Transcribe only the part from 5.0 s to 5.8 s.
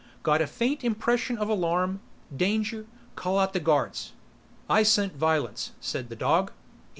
violence,"